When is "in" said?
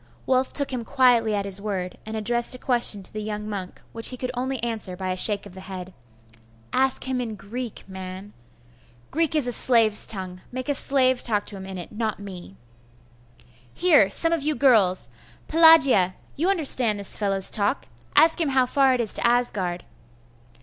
7.21-7.35, 11.67-11.77